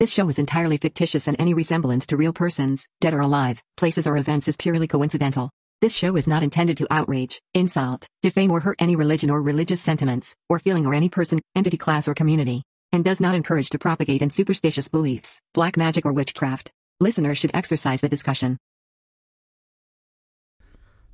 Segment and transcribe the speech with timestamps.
[0.00, 4.06] This show is entirely fictitious and any resemblance to real persons, dead or alive, places
[4.06, 5.50] or events is purely coincidental.
[5.82, 9.80] This show is not intended to outrage, insult, defame or hurt any religion or religious
[9.80, 13.78] sentiments, or feeling or any person, entity class or community, and does not encourage to
[13.80, 16.70] propagate in superstitious beliefs, black magic or witchcraft.
[17.00, 18.56] Listeners should exercise the discussion.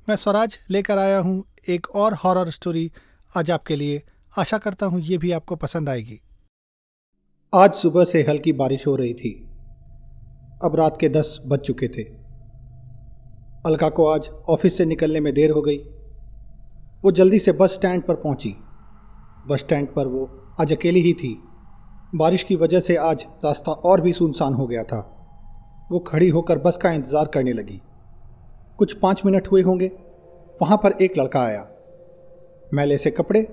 [0.09, 2.91] मैं स्वराज लेकर आया हूँ एक और horror story
[3.37, 4.01] आज आपके लिए
[4.37, 6.21] आशा करता हूँ ये भी आपको पसंद आएगी
[7.53, 9.29] आज सुबह से हल्की बारिश हो रही थी।
[10.63, 12.03] अब रात के दस बज चुके थे।
[13.65, 15.77] अलका को आज ऑफ़िस से निकलने में देर हो गई।
[17.03, 18.53] वो जल्दी से बस स्टैंड पर पहुँची।
[19.47, 20.25] बस स्टैंड पर वो
[20.61, 21.33] आज अकेली ही थी।
[22.15, 24.99] बारिश की वजह से आज रास्ता और भी सुनसान हो गया था।
[25.91, 27.79] वो खड़ी होकर बस का इंतज़ार करने लगी।
[28.77, 29.91] कुछ पाँच मिनट हुए होंगे।
[30.61, 31.67] वहाँ पर एक लड़का आया।
[32.73, 33.43] मैले से कपड़े,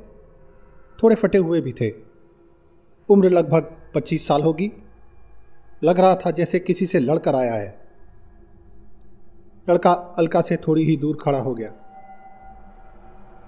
[0.98, 1.90] थोड़े फटे हुए भी थे।
[3.08, 4.70] उम्र लगभग पच्चीस साल होगी।
[5.84, 7.80] लग रहा था जैसे किसी से लड़कर आया है।
[9.66, 11.70] लड़का अलका से थोड़ी ही दूर खड़ा हो गया।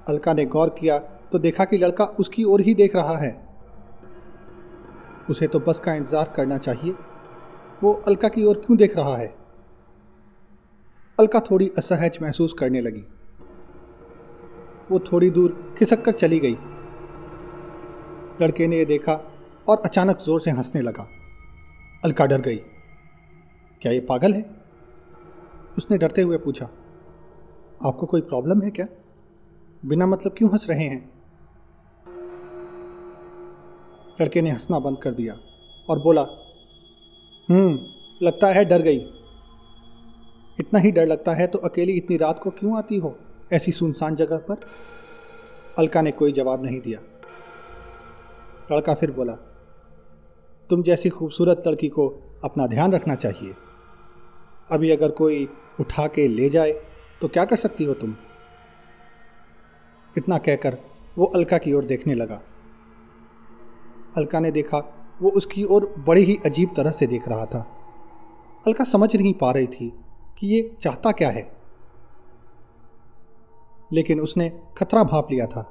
[0.08, 0.98] अलका ने गौर किया
[1.32, 3.32] तो देखा कि लड़का उसकी ओर ही देख रहा है।
[5.30, 6.94] उसे तो बस का इंतज़ार करना चाहिए।
[7.82, 9.34] वो अलका की ओर क्यों देख रहा है?
[11.18, 13.04] अलका थोड़ी असहज महसूस करने लगी।
[14.90, 16.56] वो थोड़ी दूर खिसक कर चली गई।
[18.42, 19.14] लड़के ने यह देखा
[19.68, 21.06] और अचानक ज़ोर से हंसने लगा।
[22.04, 22.56] अलका डर गई।
[23.82, 24.44] क्या ये पागल है?
[25.78, 26.64] उसने डरते हुए पूछा।
[27.86, 28.86] आपको कोई प्रॉब्लम है क्या?
[29.86, 31.12] बिना मतलब क्यों हंस रहे हैं?
[34.20, 35.34] लड़के ने हंसना बंद कर दिया
[35.90, 36.22] और बोला
[37.48, 37.78] हम्म
[38.22, 38.98] लगता है डर गई।
[40.60, 43.16] इतना ही डर लगता है तो अकेली इतनी रात को क्यों आती हो
[43.52, 44.56] ऐसी सुनसान जगह पर?
[45.78, 47.00] अलका ने कोई जवाब नहीं दिया।
[48.72, 49.36] लड़का फिर बोला
[50.70, 52.08] तुम जैसी खूबसूरत लड़की को
[52.44, 53.54] अपना ध्यान रखना चाहिए।
[54.70, 55.48] अभी अगर कोई
[55.80, 56.72] उठा के ले जाए
[57.20, 58.14] तो क्या कर सकती हो तुम?
[60.16, 60.78] इतना कहकर
[61.18, 62.40] वो अलका की ओर देखने लगा।
[64.16, 64.78] अलका ने देखा,
[65.22, 67.60] वो उसकी ओर बड़े ही अजीब तरह से देख रहा था।
[68.66, 69.92] अलका समझ नहीं पा रही थी
[70.38, 71.50] कि ये चाहता क्या है।
[73.92, 75.70] लेकिन उसने खतरा भाप लिया था,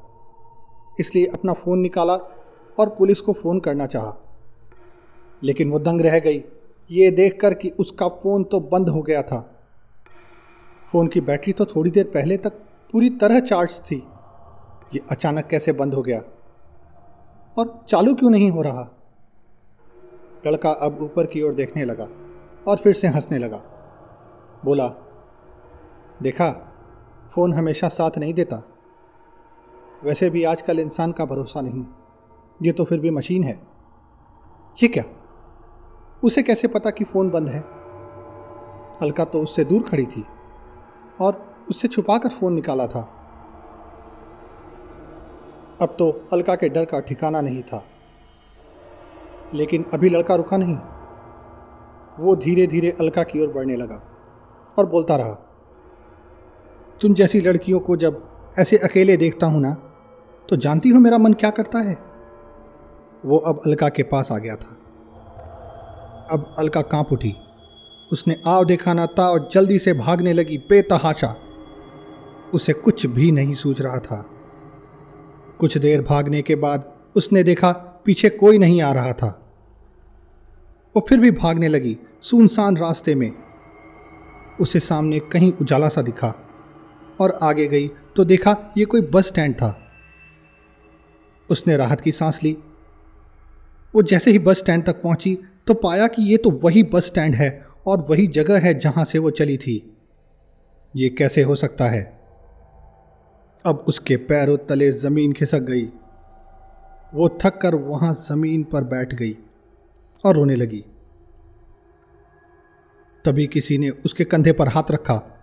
[0.99, 2.15] इसलिए अपना फ़ोन निकाला
[2.77, 4.19] और पुलिस को फ़ोन करना चाहा।
[5.43, 6.43] लेकिन वो दंग रह गई।
[6.91, 9.59] ये देखकर कि उसका फ़ोन तो बंद हो गया था।
[10.91, 12.53] फ़ोन की बैटरी तो थोड़ी देर पहले तक
[12.91, 14.07] पूरी तरह चार्ज थी।
[14.93, 16.21] ये अचानक कैसे बंद हो गया?
[17.57, 18.89] और चालू क्यों नहीं हो रहा?
[20.47, 22.07] लड़का अब ऊपर की ओर देखने लगा
[22.67, 23.63] और फिर से हंसने लगा।
[24.65, 24.87] बोला,
[26.21, 26.51] देखा,
[27.33, 28.63] फ़ोन हमेशा साथ नहीं देता।
[30.03, 31.85] वैसे भी आजकल इंसान का भरोसा नहीं।
[32.63, 33.61] ये तो फिर भी मशीन है।
[34.83, 35.03] ये क्या?
[36.23, 37.59] उसे कैसे पता कि फ़ोन बंद है?
[39.01, 40.25] अलका तो उससे दूर खड़ी थी
[41.21, 43.01] और उससे छुपाकर फ़ोन निकाला था।
[45.81, 47.83] अब तो अलका के डर का ठिकाना नहीं था।
[49.53, 50.77] लेकिन अभी लड़का रुका नहीं।
[52.19, 54.01] वो धीरे धीरे अलका की ओर बढ़ने लगा
[54.77, 55.33] और बोलता रहा,
[57.01, 58.21] तुम जैसी लड़कियों को जब
[58.59, 59.73] ऐसे अकेले देखता हूँ ना
[60.49, 61.97] तो जानती हो मेरा मन क्या करता है?
[63.25, 64.77] वो अब अलका के पास आ गया था।
[66.31, 67.35] अब अलका काँप उठी।
[68.11, 71.35] उसने आव देखा ना था और जल्दी से भागने लगी बेतहाशा।
[72.53, 74.29] उसे कुछ भी नहीं सूझ रहा था।
[75.59, 77.71] कुछ देर भागने के बाद उसने देखा
[78.05, 79.39] पीछे कोई नहीं आ रहा था।
[80.95, 83.31] वो फिर भी भागने लगी सुनसान रास्ते में।
[84.61, 86.33] उसे सामने कहीं उजाला सा दिखा
[87.21, 89.79] और आगे गई तो देखा ये कोई बस स्टैंड था।
[91.49, 92.57] उसने राहत की सांस ली।
[93.95, 95.37] वो जैसे ही बस स्टैंड तक पहुँची
[95.67, 99.19] तो पाया कि ये तो वही बस स्टैंड है और वही जगह है जहाँ से
[99.19, 99.97] वो चली थी।
[100.95, 102.19] ये कैसे हो सकता है?
[103.65, 105.85] अब उसके पैरों तले ज़मीन खिसक गई।
[107.13, 109.37] वो थक कर वहाँ ज़मीन पर बैठ गई
[110.25, 110.85] और रोने लगी।
[113.25, 115.39] तभी किसी ने उसके कंधे पर हाथ रखा।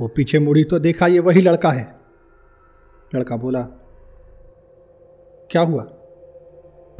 [0.00, 1.96] वो पीछे मुड़ी तो देखा ये वही लड़का है।
[3.14, 3.62] लड़का बोला,
[5.50, 5.82] क्या हुआ?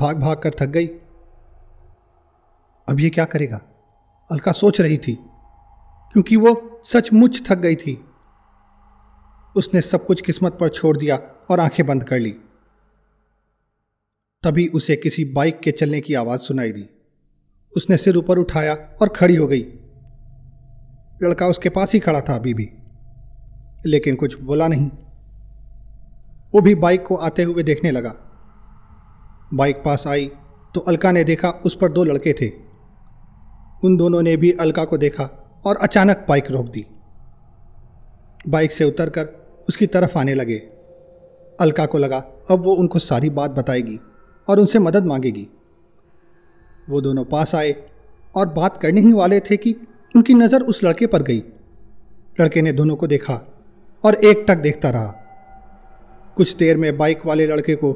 [0.01, 0.91] भाग भाग कर थक गई?
[2.89, 3.61] अब ये क्या करेगा?
[4.31, 5.15] अलका सोच रही थी,
[6.13, 8.05] क्योंकि वो सचमुच थक गई थी।
[9.57, 11.17] उसने सब कुछ किस्मत पर छोड़ दिया
[11.51, 12.31] और आँखें बंद कर ली।
[14.43, 16.89] तभी उसे किसी बाइक के चलने की आवाज़ सुनाई दी।
[17.77, 19.63] उसने सिर ऊपर उठाया और खड़ी हो गई।
[21.23, 22.69] लड़का उसके पास ही खड़ा था अभी भी,
[23.87, 24.91] लेकिन कुछ बोला नहीं।
[26.55, 28.15] वो भी बाइक को आते हुए देखने लगा।
[29.55, 30.31] बाइक पास आई
[30.75, 32.62] तो अलका ने देखा उस पर दो लड़के थे।
[33.83, 35.25] उन दोनों ने भी अलका को देखा
[35.67, 36.85] और अचानक बाइक रोक दी।
[38.49, 39.29] बाइक से उतरकर
[39.69, 40.57] उसकी तरफ़ आने लगे।
[41.61, 42.19] अलका को लगा,
[42.51, 43.99] अब वो उनको सारी बात बताएगी
[44.49, 45.49] और उनसे मदद मांगेगी।
[46.91, 47.75] वो दोनों पास आए
[48.37, 49.75] और बात करने ही वाले थे कि
[50.17, 51.43] उनकी नज़र उस लड़के पर गई।
[52.41, 53.41] लड़के ने दोनों को देखा
[54.05, 55.15] और एक टक देखता रहा।
[56.37, 57.93] कुछ देर में बाइक वाले लड़के को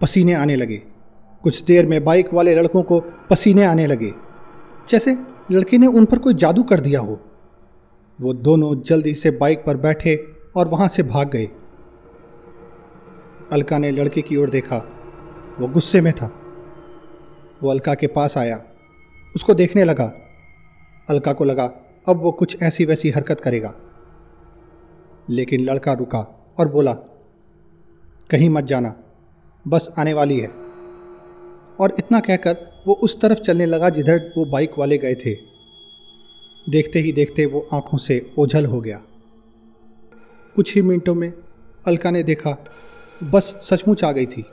[0.00, 0.76] पसीने आने लगे।
[1.44, 3.00] कुछ देर में बाइक वाले लड़कों को
[3.30, 4.12] पसीने आने लगे।
[4.88, 5.18] जैसे
[5.50, 7.20] लड़के ने उन पर कोई जादू कर दिया हो।
[8.20, 10.26] वो दोनों जल्दी से बाइक पर बैठे
[10.56, 11.48] और वहाँ से भाग गए।
[13.52, 14.76] अलका ने लड़के की ओर देखा।
[15.60, 16.40] वो गुस्से में था।
[17.62, 18.64] वो अलका के पास आया।
[19.36, 20.12] उसको देखने लगा।
[21.10, 21.64] अलका को लगा,
[22.08, 23.74] अब वो कुछ ऐसी वैसी हरकत करेगा।
[25.30, 26.92] लेकिन लड़का रुका और बोला,
[28.30, 28.94] कहीं मत जाना,
[29.68, 30.61] बस आने वाली है।
[31.80, 35.34] और इतना कहकर वो उस तरफ़ चलने लगा जिधर वो बाइक वाले गए थे।
[36.66, 39.02] देखते ही देखते वो आँखों से ओझल हो गया।
[40.56, 41.32] कुछ ही मिनटों में
[41.86, 42.56] अलका ने देखा,
[43.24, 44.44] बस सचमुच आ गई थी।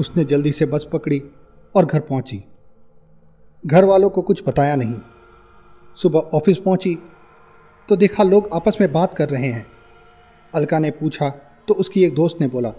[0.00, 1.22] उसने जल्दी से बस पकड़ी
[1.74, 2.42] और घर पहुँची।
[3.64, 4.94] घर वालों को कुछ बताया नहीं।
[5.96, 6.96] सुबह ऑफ़िस पहुँची
[7.88, 9.66] तो देखा लोग आपस में बात कर रहे हैं।
[10.54, 11.28] अलका ने पूछा
[11.68, 12.70] तो उसकी एक दोस्त ने बोला,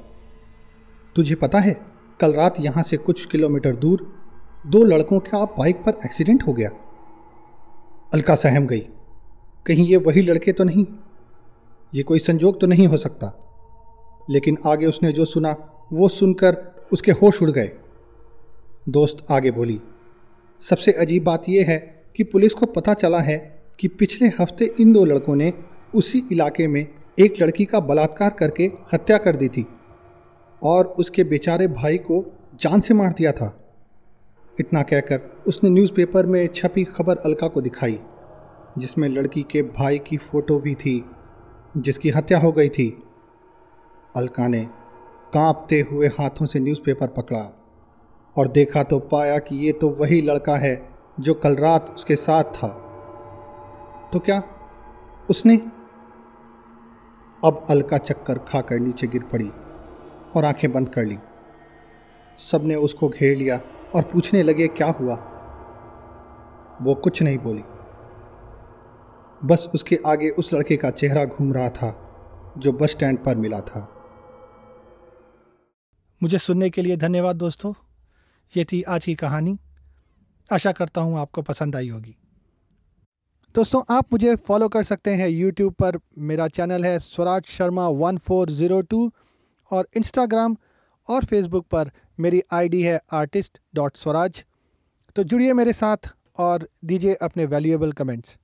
[1.16, 1.95] तुझे पता है?
[2.20, 4.14] कल रात यहाँ से कुछ किलोमीटर दूर
[4.68, 6.70] दो लड़कों का बाइक पर एक्सीडेंट हो गया।
[8.14, 8.80] अलका सहम गई।
[9.66, 10.86] कहीं ये वही लड़के तो नहीं?
[11.94, 13.32] ये कोई संजोग तो नहीं हो सकता।
[14.30, 15.56] लेकिन आगे उसने जो सुना,
[15.94, 17.72] वो सुनकर उसके होश उड़ गए।
[18.90, 19.80] दोस्त आगे बोली,
[20.62, 21.78] सबसे अजीब बात यह है
[22.16, 23.38] कि पुलिस को पता चला है
[23.80, 25.54] कि पिछले हफ़्ते इन दो लड़कों ने
[25.96, 26.88] उसी इलाके में
[27.20, 29.66] एक लड़की का बलात्कार करके हत्या कर दी थी।
[30.64, 32.24] और उसके बेचारे भाई को
[32.60, 33.62] जान से मार दिया था।
[34.60, 38.00] इतना कहकर उसने न्यूज़पेपर में छपी खबर अलका को दिखाई,
[38.78, 41.06] जिसमें लड़की के भाई की फ़ोटो भी थी,
[41.78, 43.04] जिसकी हत्या हो गई थी।
[44.16, 44.64] अलका ने
[45.34, 47.62] कांपते हुए हाथों से न्यूज़पेपर पकड़ा
[48.38, 52.44] और देखा तो पाया कि ये तो वही लड़का है जो कल रात उसके साथ
[52.44, 52.68] था।
[54.14, 54.42] तो क्या
[55.30, 55.58] उसने?
[57.46, 59.52] अब अलका चक्कर खाकर नीचे गिर पड़ी।
[60.36, 61.18] और आँखें बंद कर ली।
[62.38, 63.62] सबने उसको घेर लिया
[63.96, 65.16] और पूछने लगे क्या हुआ?
[66.82, 67.64] वो कुछ नहीं बोली।
[69.48, 72.02] बस उसके आगे उस लड़के का चेहरा घूम रहा था
[72.58, 73.92] जो बस स्टैंड पर मिला था।
[76.24, 77.74] मुझे सुनने के लिए धन्यवाद दोस्तों।
[78.58, 79.58] ये थी आज की कहानी।
[80.54, 82.16] आशा करता हूँ आपको पसंद आई होगी।
[83.56, 88.18] दोस्तों आप मुझे फॉलो कर सकते हैं यूट्यूब पर। मेरा चैनल है Swaraj Sharma one
[88.18, 89.12] four zero two
[89.72, 90.56] और इंस्टाग्राम
[91.08, 94.44] और फेसबुक पर मेरी आईडी है आर्टिस्ट डॉट स्वराज
[95.16, 98.38] तो जुड़िए मेरे साथ और दीजिए अपने वैल्यूएबल कमेंट्स